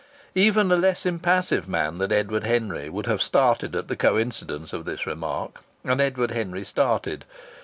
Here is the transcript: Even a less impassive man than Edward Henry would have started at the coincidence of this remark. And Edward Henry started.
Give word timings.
Even 0.33 0.71
a 0.71 0.75
less 0.75 1.05
impassive 1.05 1.69
man 1.69 1.99
than 1.99 2.11
Edward 2.11 2.43
Henry 2.43 2.89
would 2.89 3.05
have 3.05 3.21
started 3.21 3.75
at 3.75 3.87
the 3.87 3.95
coincidence 3.95 4.73
of 4.73 4.85
this 4.85 5.05
remark. 5.05 5.61
And 5.83 6.01
Edward 6.01 6.31
Henry 6.31 6.63
started. 6.63 7.23